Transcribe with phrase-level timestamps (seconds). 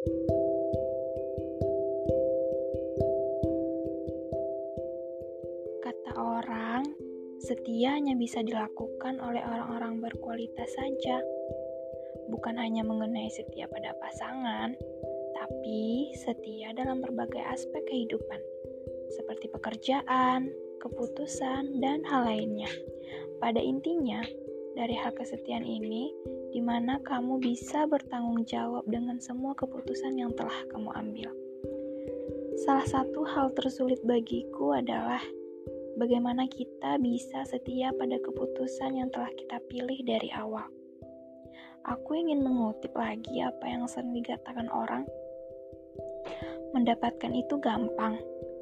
[0.00, 0.16] Kata
[6.16, 6.88] orang,
[7.44, 11.20] setia hanya bisa dilakukan oleh orang-orang berkualitas saja.
[12.32, 14.72] Bukan hanya mengenai setia pada pasangan,
[15.36, 18.40] tapi setia dalam berbagai aspek kehidupan,
[19.12, 20.48] seperti pekerjaan,
[20.80, 22.72] keputusan, dan hal lainnya.
[23.36, 24.24] Pada intinya,
[24.72, 26.08] dari hal kesetiaan ini,
[26.70, 31.34] mana kamu bisa bertanggung jawab dengan semua keputusan yang telah kamu ambil.
[32.62, 35.18] Salah satu hal tersulit bagiku adalah
[35.98, 40.62] bagaimana kita bisa setia pada keputusan yang telah kita pilih dari awal.
[41.90, 45.02] Aku ingin mengutip lagi apa yang sering dikatakan orang.
[46.70, 48.14] Mendapatkan itu gampang.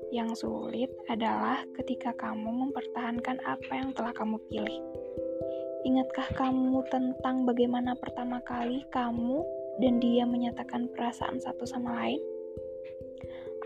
[0.08, 4.80] Yang sulit adalah ketika kamu mempertahankan apa yang telah kamu pilih.
[5.86, 9.46] Ingatkah kamu tentang bagaimana pertama kali kamu
[9.78, 12.18] dan dia menyatakan perasaan satu sama lain?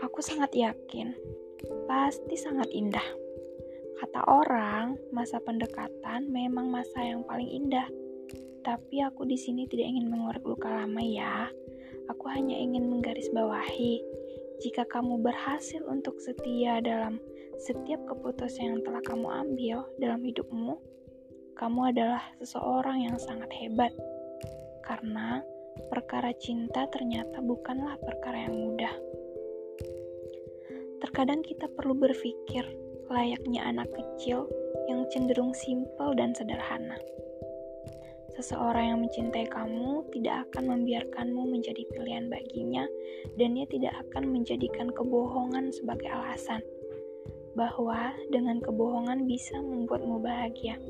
[0.05, 1.15] Aku sangat yakin,
[1.89, 3.05] pasti sangat indah.
[3.97, 7.87] Kata orang, masa pendekatan memang masa yang paling indah.
[8.61, 11.49] Tapi aku di sini tidak ingin mengorek luka lama ya.
[12.11, 14.03] Aku hanya ingin menggarisbawahi
[14.61, 17.17] jika kamu berhasil untuk setia dalam
[17.57, 20.77] setiap keputusan yang telah kamu ambil dalam hidupmu,
[21.53, 23.93] kamu adalah seseorang yang sangat hebat.
[24.83, 25.39] Karena
[25.89, 28.93] perkara cinta ternyata bukanlah perkara yang mudah.
[31.03, 32.63] Terkadang kita perlu berpikir
[33.11, 34.49] layaknya anak kecil
[34.89, 36.97] yang cenderung simpel dan sederhana.
[38.33, 42.89] Seseorang yang mencintai kamu tidak akan membiarkanmu menjadi pilihan baginya,
[43.37, 46.65] dan dia tidak akan menjadikan kebohongan sebagai alasan
[47.53, 50.81] bahwa dengan kebohongan bisa membuatmu bahagia.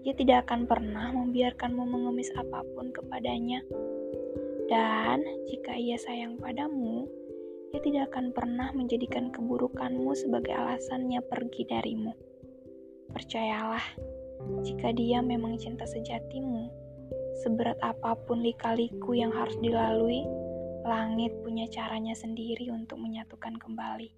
[0.00, 3.60] Dia tidak akan pernah membiarkanmu mengemis apa pun kepadanya,
[4.70, 5.20] dan
[5.50, 7.04] jika ia sayang padamu,
[7.74, 12.14] ia tidak akan pernah menjadikan keburukanmu sebagai alasannya pergi darimu.
[13.10, 13.82] Percayalah,
[14.62, 16.70] jika dia memang cinta sejatimu,
[17.42, 20.22] seberat apa pun lika-liku yang harus dilalui,
[20.86, 24.10] langit punya caranya sendiri untuk menyatukan kembali.